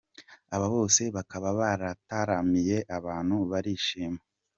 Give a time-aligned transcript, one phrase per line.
[0.55, 4.21] Aba bose bakaba barataramiye abantu barishima.